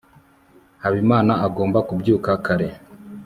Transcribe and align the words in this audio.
habimana 0.83 1.33
agomba 1.47 1.79
kubyuka 1.87 2.29
kare 2.45 2.69